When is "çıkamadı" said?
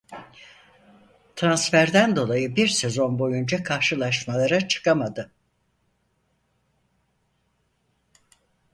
4.67-5.31